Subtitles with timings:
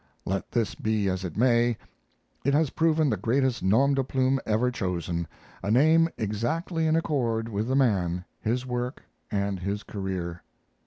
[0.25, 1.77] Let this be as it may,
[2.43, 5.27] it has proven the greatest 'nom de plume' ever chosen
[5.61, 10.41] a name exactly in accord with the man, his work, and his career.